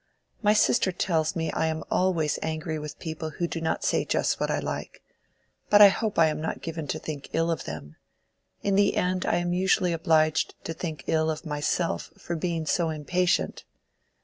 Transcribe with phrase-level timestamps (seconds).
[0.41, 4.39] My sister tells me I am always angry with people who do not say just
[4.39, 5.03] what I like.
[5.69, 7.97] But I hope I am not given to think ill of them.
[8.63, 12.89] In the end I am usually obliged to think ill of myself for being so
[12.89, 13.63] impatient."